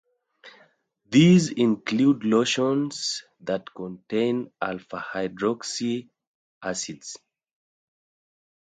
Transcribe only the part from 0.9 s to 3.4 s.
These include lotions